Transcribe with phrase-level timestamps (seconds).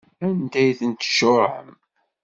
[0.27, 1.69] Anda ay ten-tcuṛɛem?